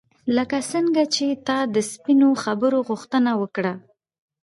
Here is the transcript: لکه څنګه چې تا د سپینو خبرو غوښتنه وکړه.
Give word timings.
لکه 0.35 0.57
څنګه 0.71 1.03
چې 1.15 1.25
تا 1.47 1.57
د 1.75 1.77
سپینو 1.91 2.29
خبرو 2.43 2.79
غوښتنه 2.89 3.31
وکړه. 3.41 3.73